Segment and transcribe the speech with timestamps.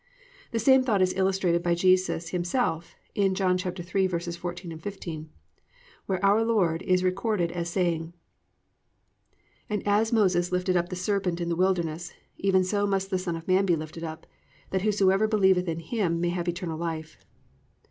[0.49, 5.29] The same thought is illustrated by Jesus Himself in John 3:14, 15,
[6.07, 8.15] where our Lord Jesus is recorded as saying,
[9.69, 13.35] +"And as Moses lifted up the serpent in the wilderness, even so must the Son
[13.35, 14.25] of man be lifted up;
[14.71, 17.23] that whosoever believeth in Him may have eternal life."